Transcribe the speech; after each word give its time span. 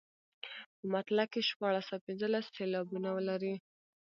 په 0.77 0.83
مطلع 0.93 1.25
کې 1.31 1.41
شپاړس 1.49 1.87
او 1.93 2.03
پنځلس 2.05 2.45
سېلابونه 2.55 3.09
لري. 3.29 3.55